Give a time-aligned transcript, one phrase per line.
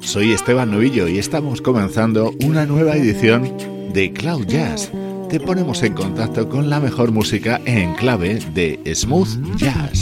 [0.00, 3.46] Soy Esteban Novillo y estamos comenzando una nueva edición
[3.92, 4.90] de Cloud Jazz.
[5.28, 9.99] Te ponemos en contacto con la mejor música en clave de smooth jazz.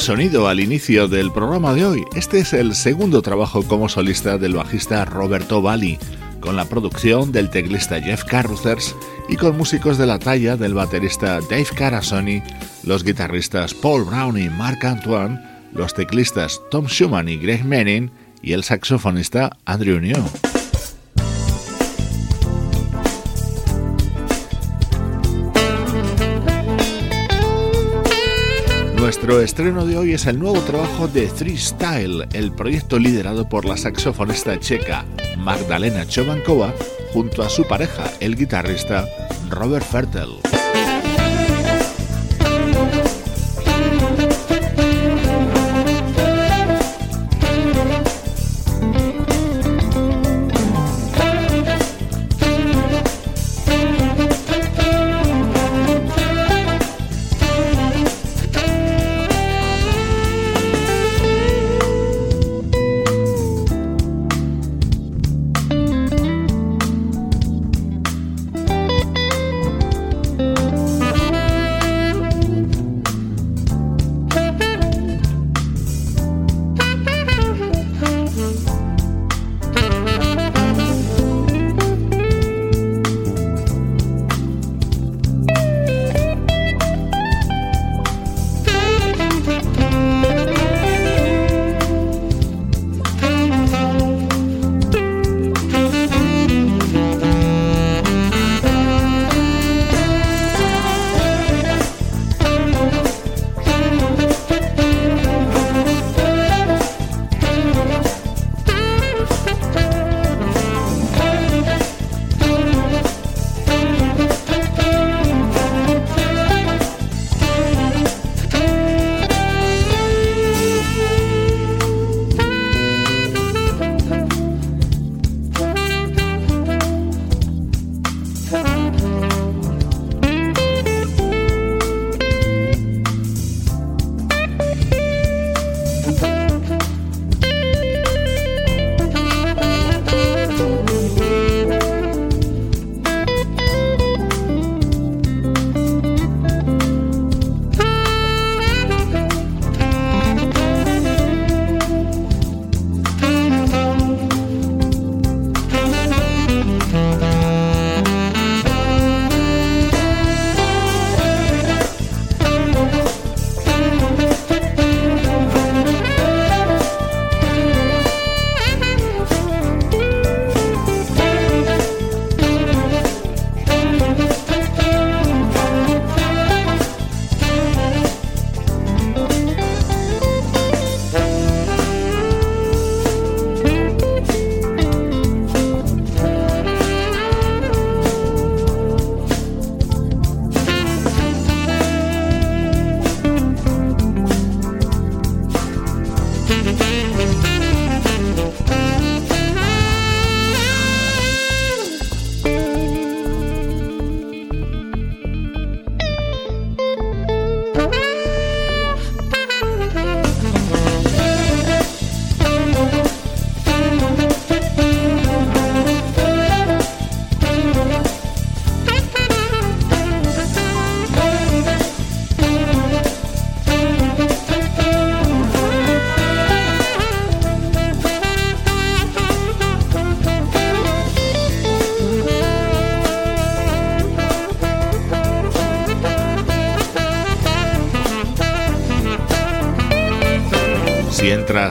[0.00, 2.04] Sonido al inicio del programa de hoy.
[2.14, 5.98] Este es el segundo trabajo como solista del bajista Roberto Bali,
[6.40, 8.96] con la producción del teclista Jeff Carruthers
[9.28, 12.42] y con músicos de la talla del baterista Dave Carasoni,
[12.82, 15.38] los guitarristas Paul Brown y Mark Antoine,
[15.74, 18.10] los teclistas Tom Schumann y Greg Manning
[18.42, 20.49] y el saxofonista Andrew New.
[29.10, 33.64] Nuestro estreno de hoy es el nuevo trabajo de Three Style, el proyecto liderado por
[33.64, 35.04] la saxofonista checa
[35.36, 36.72] Magdalena Chovankova
[37.12, 39.08] junto a su pareja, el guitarrista
[39.48, 40.59] Robert Fertel.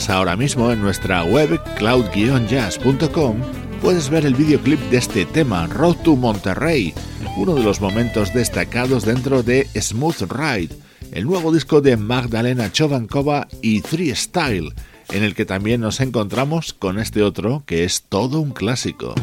[0.09, 3.37] Ahora mismo en nuestra web cloud-jazz.com
[3.81, 6.93] puedes ver el videoclip de este tema, Road to Monterrey,
[7.37, 10.75] uno de los momentos destacados dentro de Smooth Ride,
[11.11, 14.73] el nuevo disco de Magdalena Chovankova y Three Style,
[15.09, 19.15] en el que también nos encontramos con este otro que es todo un clásico.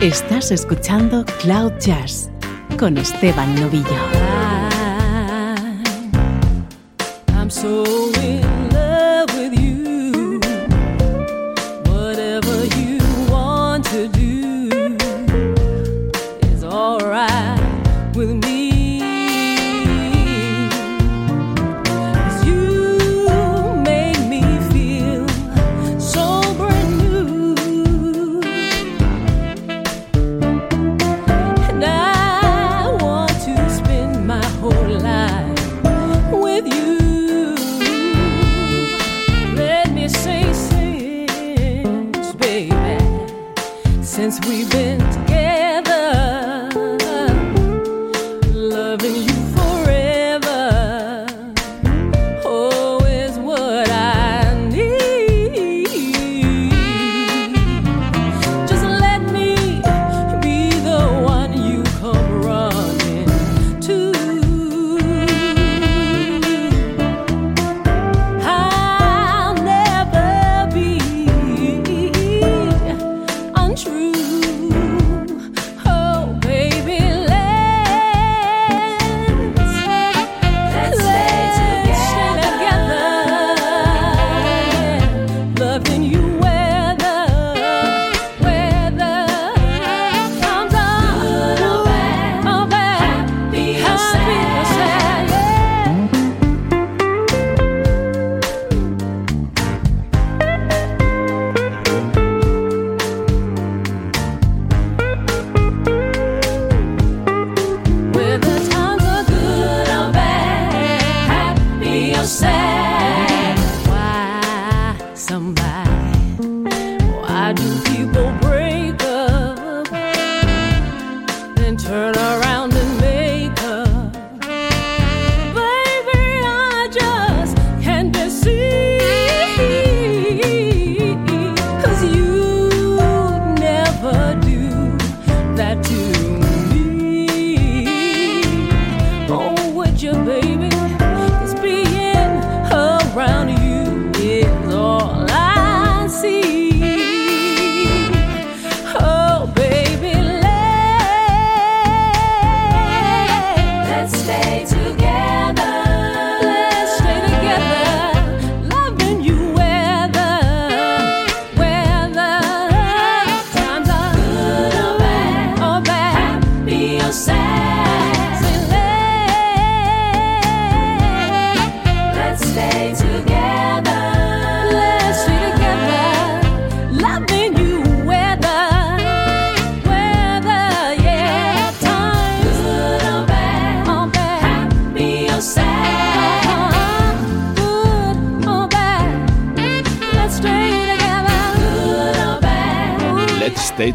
[0.00, 2.30] Estás escuchando Cloud Jazz
[2.78, 4.35] con Esteban Novillo.
[7.66, 7.82] so
[8.12, 8.45] weird.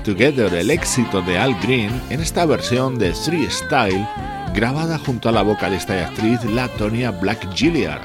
[0.03, 4.07] Together, el éxito de Al Green en esta versión de Three Style,
[4.53, 8.01] grabada junto a la vocalista y actriz Latonia Black Gilliard.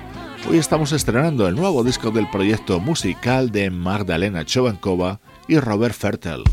[0.48, 6.44] Hoy estamos estrenando el nuevo disco del proyecto musical de Magdalena Chovankova y Robert Fertel.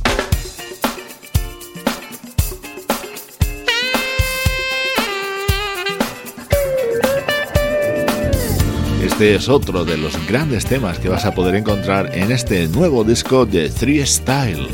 [9.13, 13.03] Este es otro de los grandes temas que vas a poder encontrar en este nuevo
[13.03, 14.67] disco de Three Style.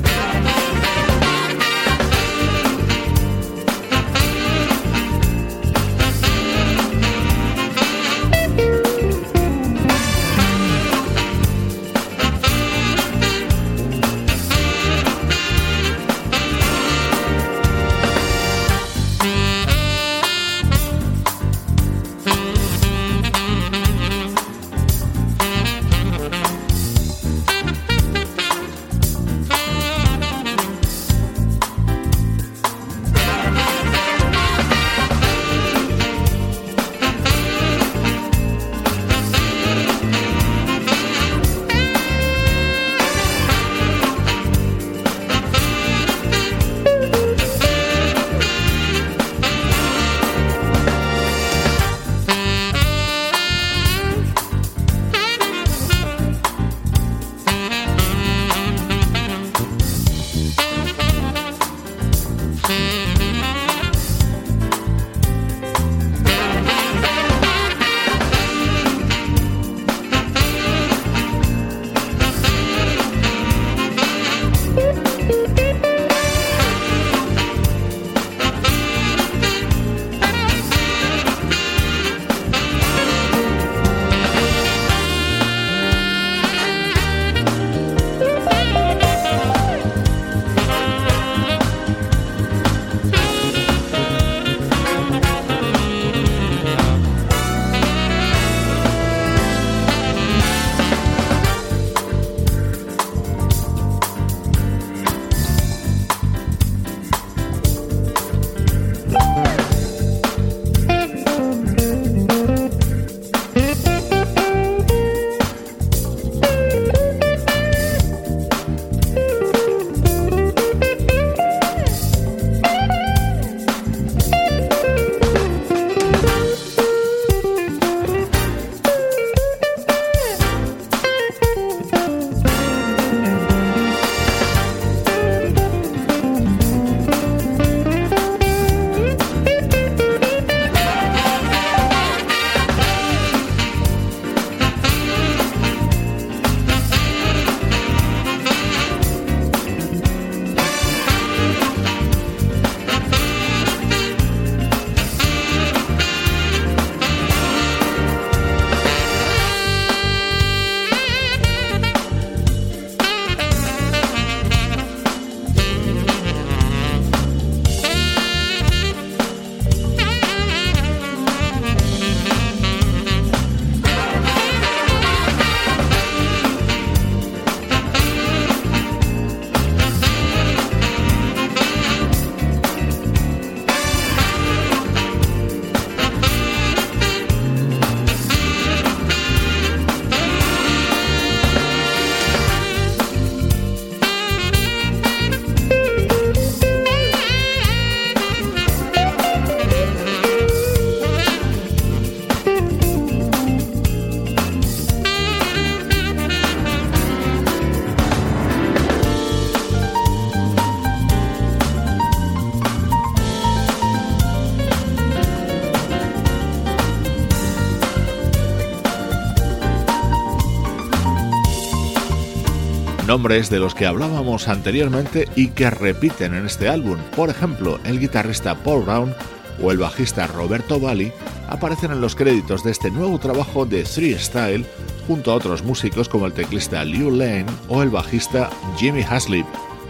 [223.20, 226.98] Nombres de los que hablábamos anteriormente y que repiten en este álbum.
[227.18, 229.14] Por ejemplo, el guitarrista Paul Brown
[229.62, 231.12] o el bajista Roberto Valli
[231.50, 234.66] aparecen en los créditos de este nuevo trabajo de Three Style
[235.06, 239.46] junto a otros músicos como el teclista Liu Lane o el bajista Jimmy Haslip.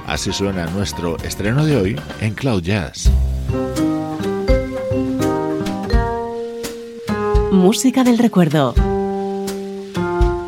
[0.07, 3.11] Así suena nuestro estreno de hoy en Cloud Jazz.
[7.51, 8.73] Música del recuerdo.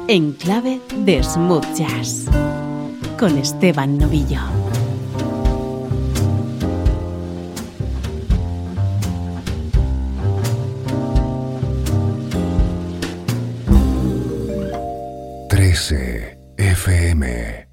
[0.08, 2.26] En clave de smooth jazz.
[3.21, 4.39] Con Esteban Novillo.
[16.57, 17.70] FM.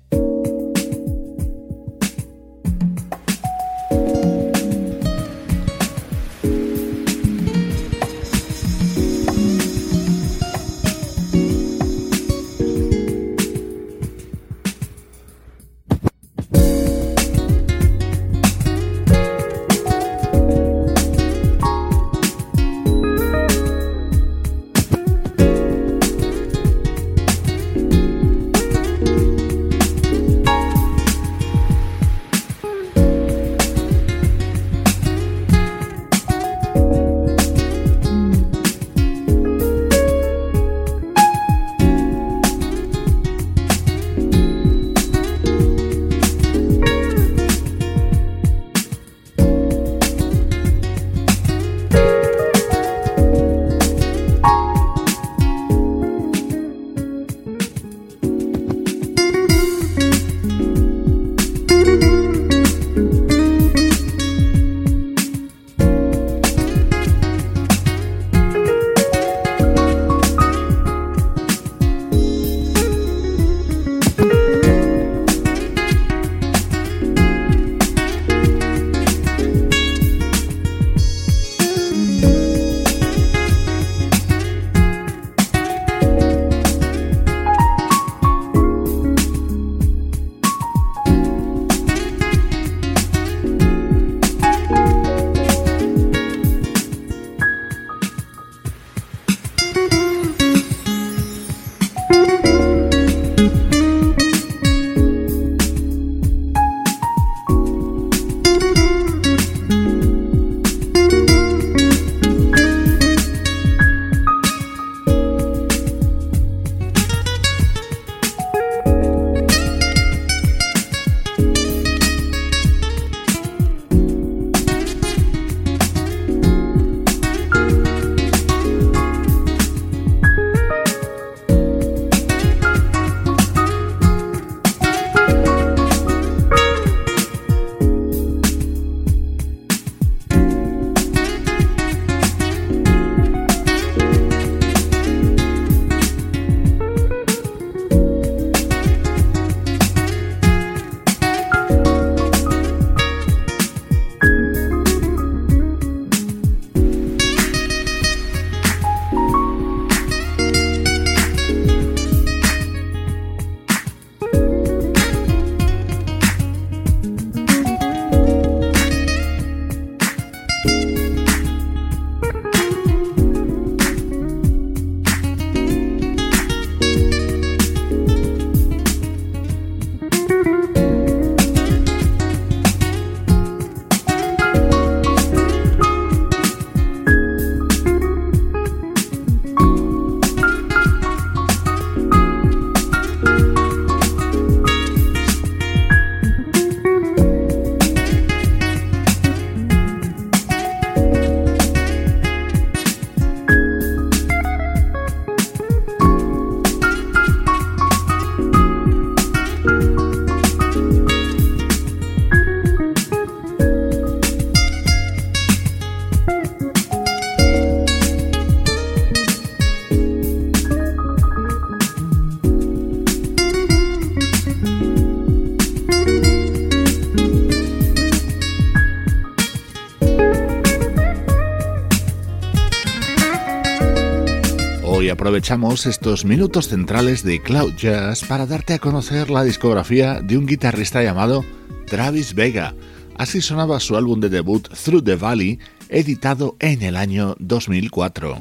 [235.38, 240.46] Aprovechamos estos minutos centrales de Cloud Jazz para darte a conocer la discografía de un
[240.46, 241.44] guitarrista llamado
[241.86, 242.74] Travis Vega.
[243.16, 248.36] Así sonaba su álbum de debut Through the Valley, editado en el año 2004.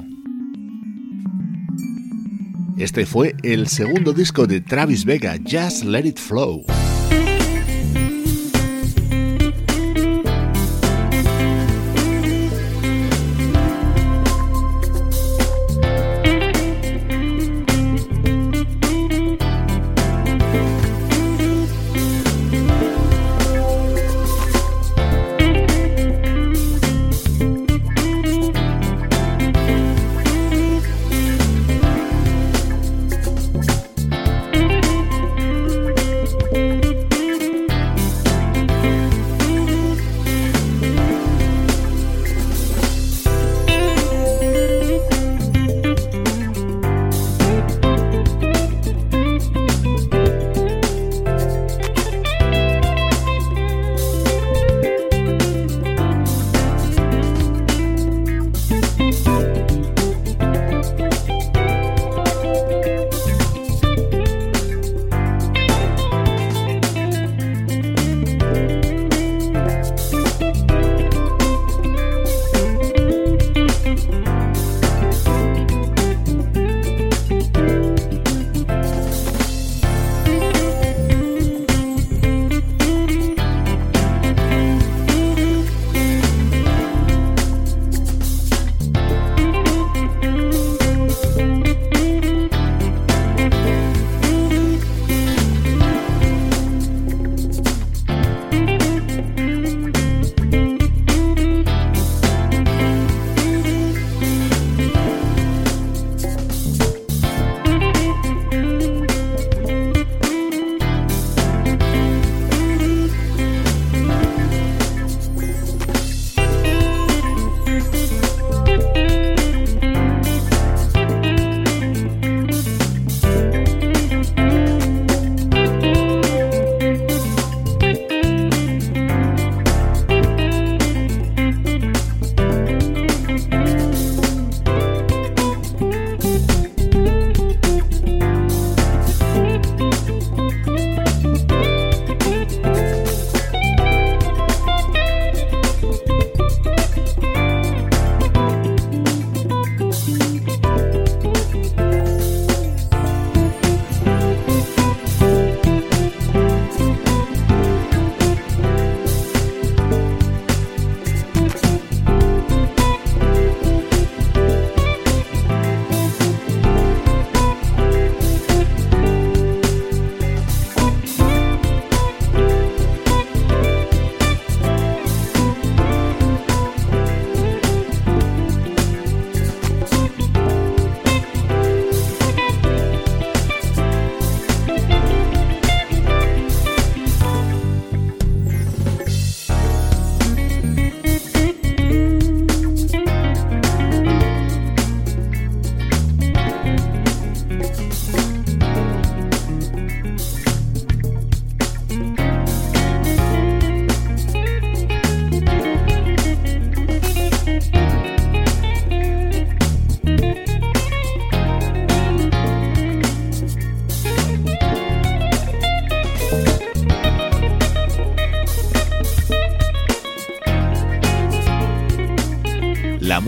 [2.80, 6.66] Este fue el segundo disco de Travis Vega, Just Let It Flow.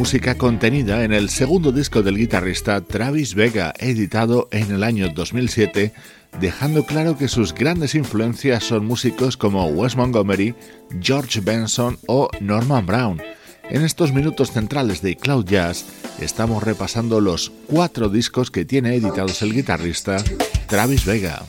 [0.10, 5.94] Música contenida en el segundo disco del guitarrista Travis Vega, editado en el año 2007,
[6.40, 10.56] dejando claro que sus grandes influencias son músicos como Wes Montgomery,
[11.00, 13.22] George Benson o Norman Brown.
[13.70, 15.86] En estos minutos centrales de Cloud Jazz
[16.20, 20.18] estamos repasando los cuatro discos que tiene editados el guitarrista
[20.66, 21.46] Travis Vega.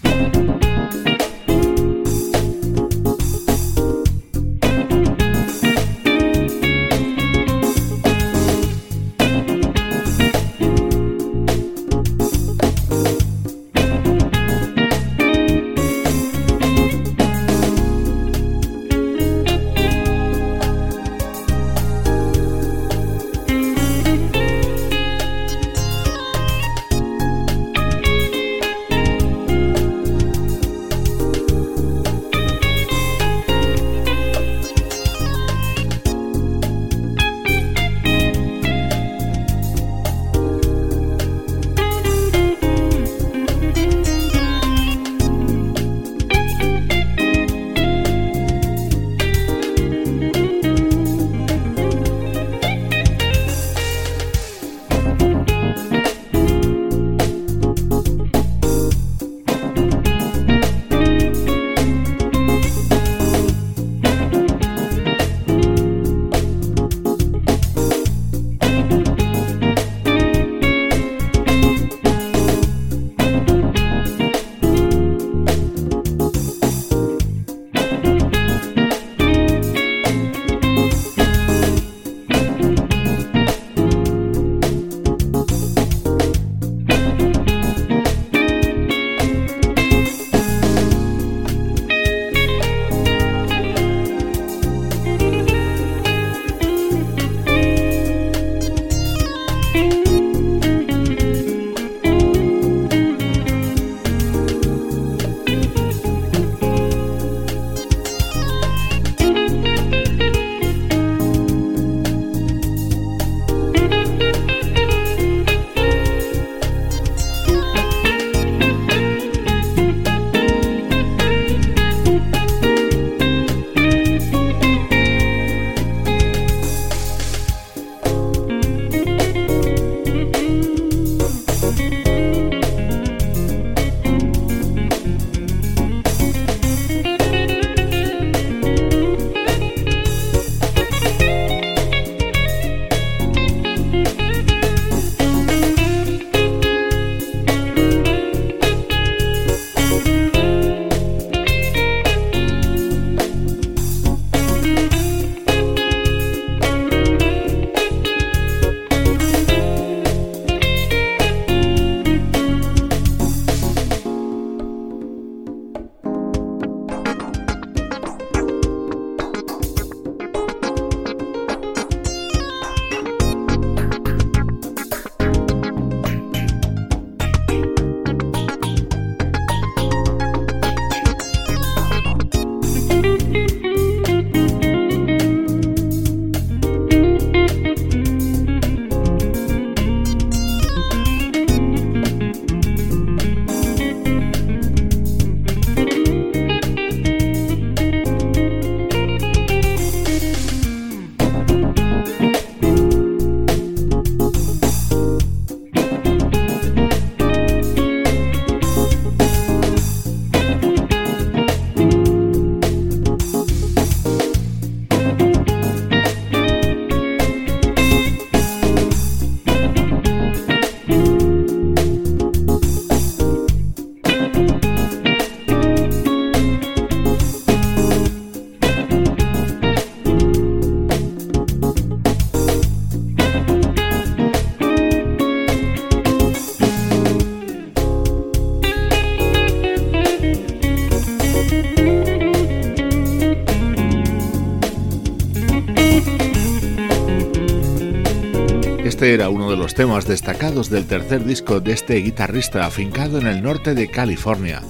[249.74, 254.62] Temas destacados del tercer disco de este guitarrista afincado en el norte de California,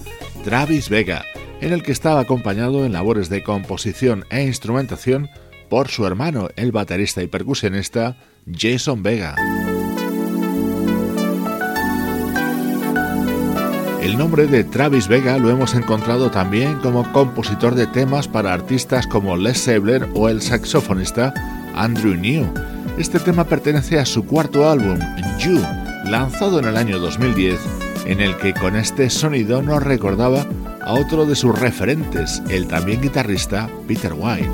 [0.45, 1.25] Travis Vega,
[1.61, 5.31] en el que estaba acompañado en labores de composición e instrumentación
[5.69, 8.17] por su hermano, el baterista y percusionista
[8.51, 9.37] Jason Vega.
[14.03, 19.07] El nombre de Travis Vega lo hemos encontrado también como compositor de temas para artistas
[19.07, 21.33] como Les Sebler o el saxofonista
[21.75, 22.53] Andrew New.
[22.99, 24.99] Este tema pertenece a su cuarto álbum,
[25.39, 25.61] You,
[26.11, 27.61] lanzado en el año 2010,
[28.07, 30.47] en el que con este sonido nos recordaba
[30.83, 34.51] a otro de sus referentes, el también guitarrista Peter White.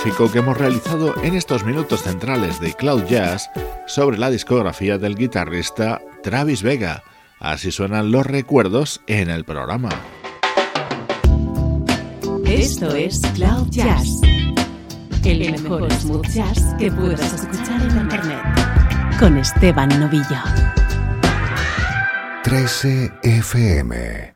[0.00, 3.50] Monográfico que hemos realizado en estos minutos centrales de Cloud Jazz
[3.86, 7.02] sobre la discografía del guitarrista Travis Vega.
[7.38, 9.90] Así suenan los recuerdos en el programa.
[12.46, 14.20] Esto es Cloud Jazz,
[15.24, 18.42] el mejor smooth jazz que puedas escuchar en Internet,
[19.18, 20.38] con Esteban Novillo.
[22.42, 24.29] 13 FM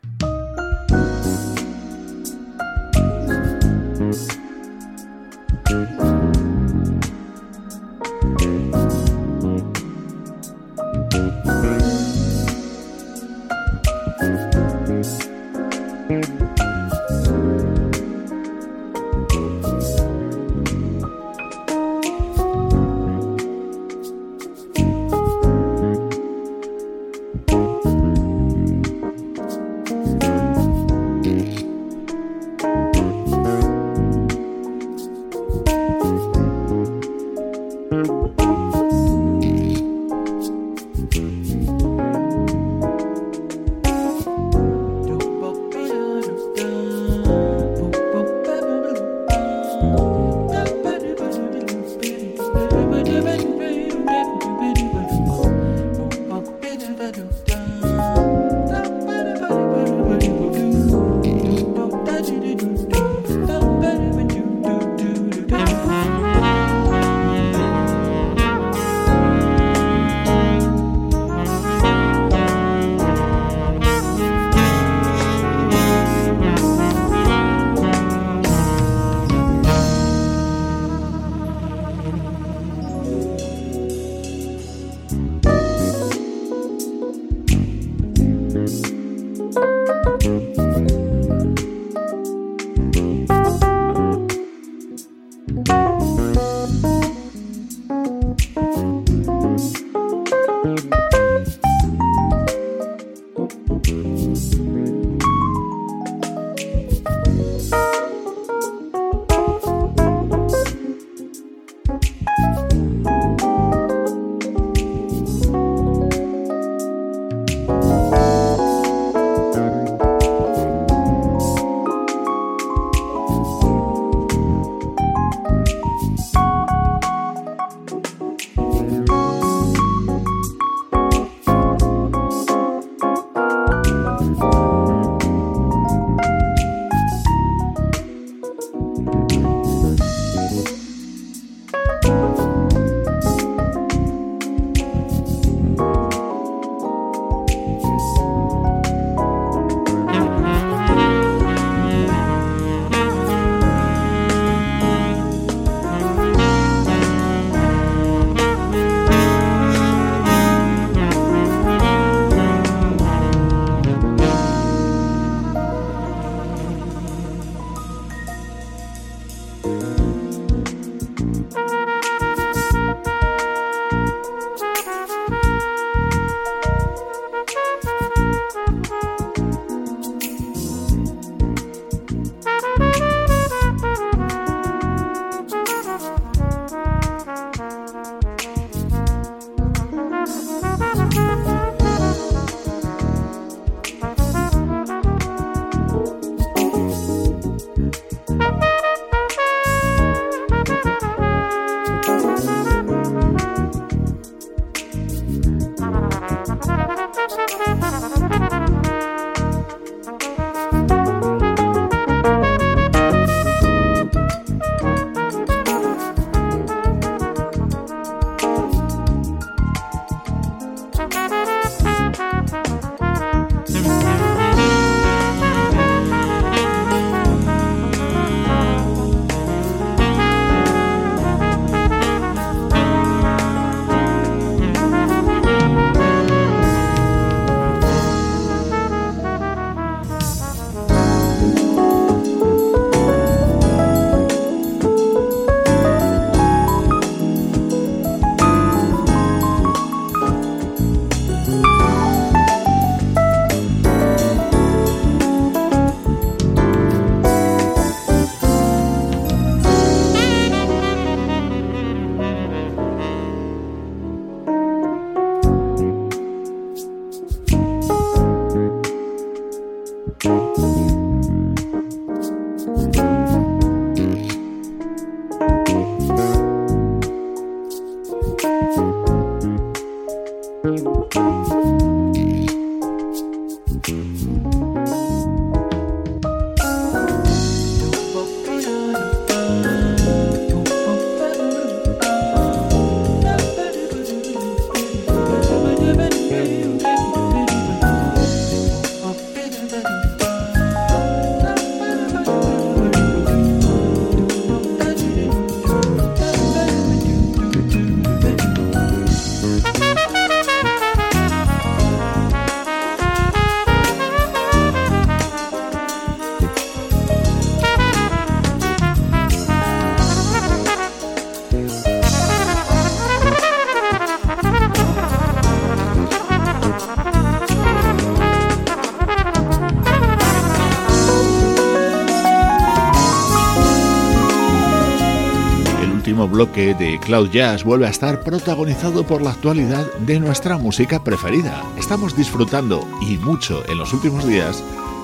[336.73, 341.63] de Cloud Jazz vuelve a estar protagonizado por la actualidad de nuestra música preferida.
[341.77, 344.63] Estamos disfrutando, y mucho en los últimos días,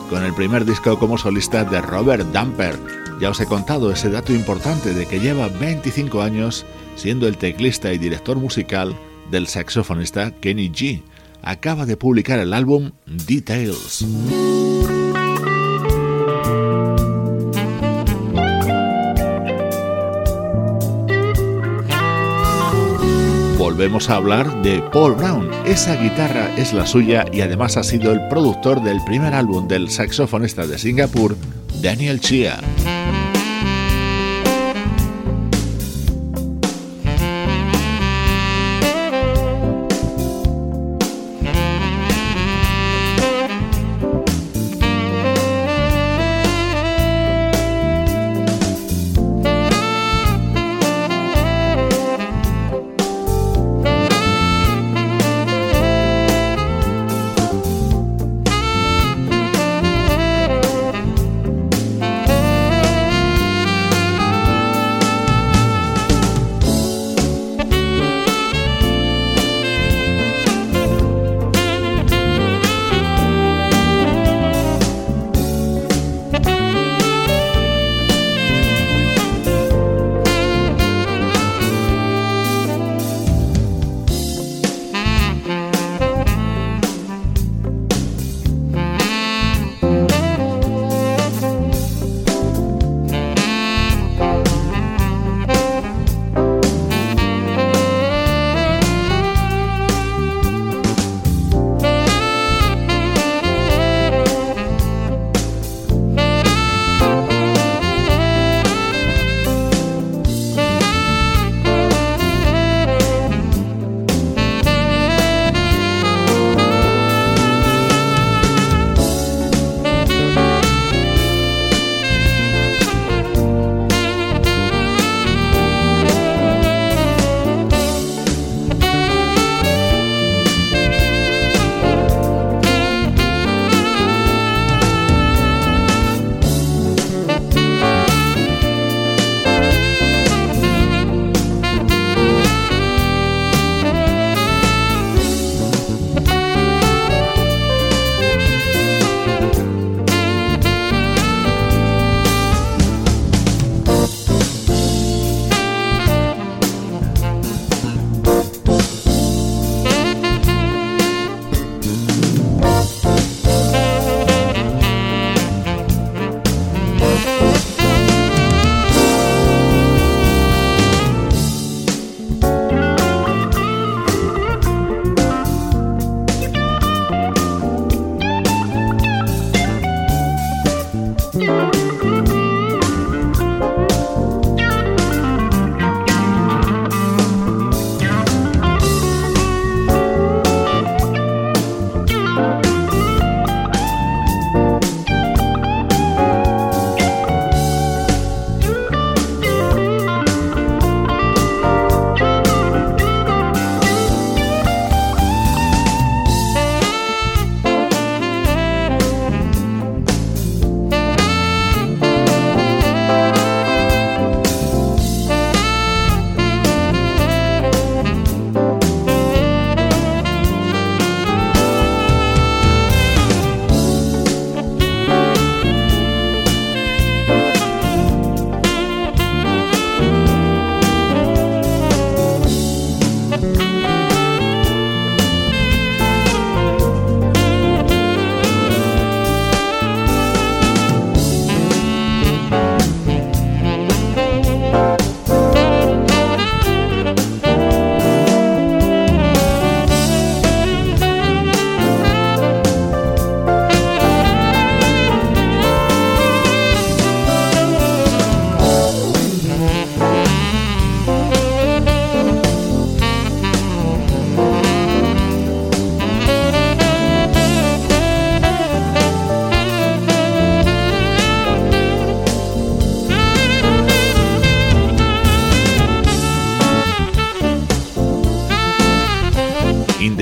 [0.10, 2.80] con el primer disco como solista de Robert Damper.
[3.20, 7.94] Ya os he contado ese dato importante de que lleva 25 años siendo el teclista
[7.94, 8.96] y director musical
[9.30, 11.04] del saxofonista Kenny G.
[11.44, 14.04] Acaba de publicar el álbum Details.
[23.82, 25.50] Volvemos a hablar de Paul Brown.
[25.66, 29.90] Esa guitarra es la suya y además ha sido el productor del primer álbum del
[29.90, 31.36] saxofonista de Singapur,
[31.82, 32.60] Daniel Chia.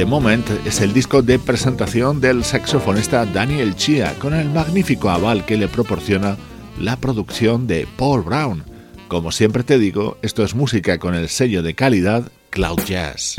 [0.10, 5.56] Moment es el disco de presentación del saxofonista Daniel Chia, con el magnífico aval que
[5.56, 6.36] le proporciona
[6.80, 8.64] la producción de Paul Brown.
[9.08, 13.36] Como siempre te digo, esto es música con el sello de calidad Cloud Jazz.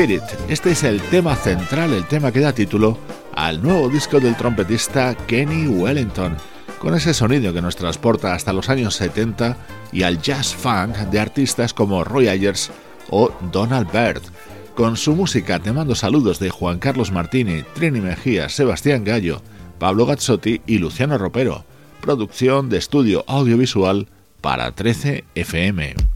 [0.00, 0.22] Spirit.
[0.48, 2.96] Este es el tema central, el tema que da título
[3.34, 6.38] al nuevo disco del trompetista Kenny Wellington,
[6.78, 9.58] con ese sonido que nos transporta hasta los años 70
[9.92, 12.70] y al jazz funk de artistas como Roy Ayers
[13.10, 14.22] o Donald Byrd.
[14.74, 19.42] Con su música te mando saludos de Juan Carlos Martini, Trini Mejía, Sebastián Gallo,
[19.78, 21.66] Pablo Gazzotti y Luciano Ropero.
[22.00, 24.08] Producción de estudio audiovisual
[24.40, 26.09] para 13 FM.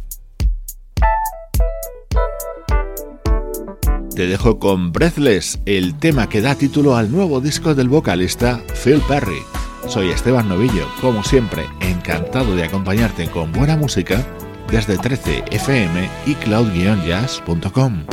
[4.14, 9.02] Te dejo con Breathless, el tema que da título al nuevo disco del vocalista Phil
[9.08, 9.42] Perry.
[9.88, 14.24] Soy Esteban Novillo, como siempre, encantado de acompañarte con buena música
[14.70, 18.04] desde 13 FM y cloud-jazz.com.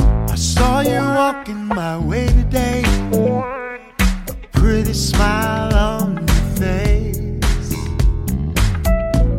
[4.50, 6.26] Pretty smile on
[6.56, 7.20] face.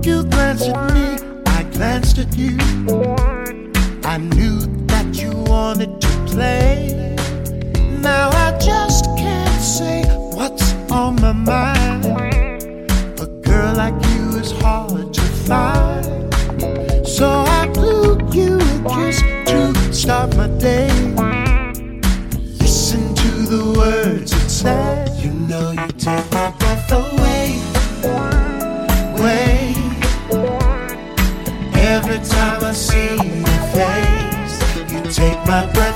[0.01, 2.57] You glanced at me, I glanced at you.
[4.05, 7.15] I knew that you wanted to play.
[8.01, 10.03] Now I just can't say
[10.37, 12.05] what's on my mind.
[13.25, 16.33] A girl like you is hard to find.
[17.05, 17.27] So
[17.59, 19.21] I blew you a kiss
[19.51, 20.89] to start my day.
[22.61, 25.09] Listen to the words it said.
[25.23, 27.61] You know you take my breath away,
[29.13, 29.75] away.
[31.93, 33.15] Every time I see
[33.47, 34.55] your face,
[34.91, 35.92] you take my breath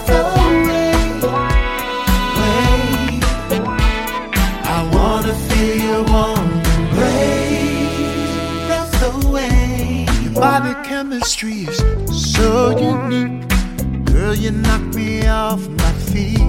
[10.39, 13.47] body chemistry is so unique
[14.05, 16.39] Girl, you knock me off my feet.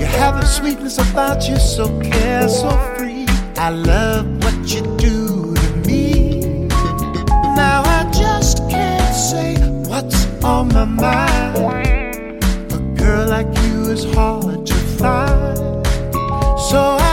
[0.00, 3.26] You have a sweetness about you, so care, so free.
[3.56, 6.66] I love what you do to me.
[7.54, 9.56] Now I just can't say
[9.88, 12.42] what's on my mind.
[12.72, 15.58] A girl like you is hard to find.
[16.70, 17.09] So I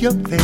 [0.00, 0.39] your face,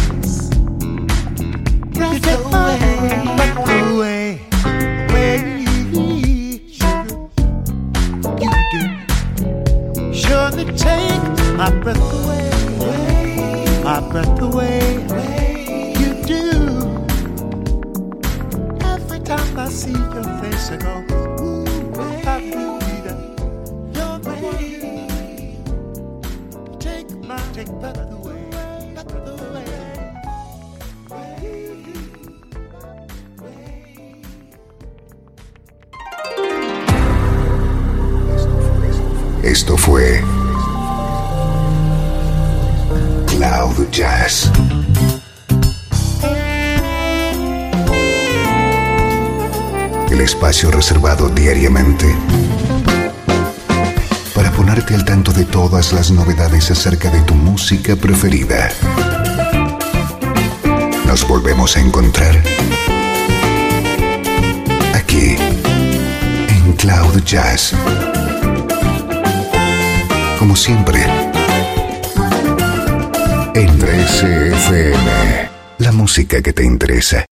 [76.25, 77.25] que te interesa.